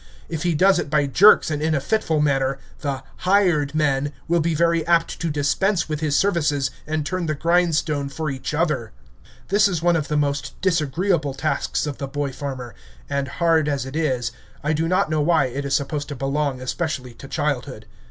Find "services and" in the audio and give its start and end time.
6.17-7.05